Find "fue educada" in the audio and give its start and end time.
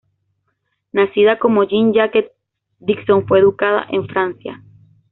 3.27-3.85